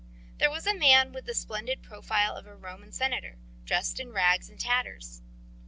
[0.39, 4.49] There was a man with the splendid profile of a Roman senator, dressed in rags
[4.49, 5.21] and tatters.